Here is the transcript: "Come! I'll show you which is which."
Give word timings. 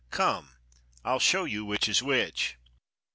"Come! 0.09 0.55
I'll 1.05 1.19
show 1.19 1.43
you 1.43 1.63
which 1.63 1.87
is 1.87 2.01
which." 2.01 2.57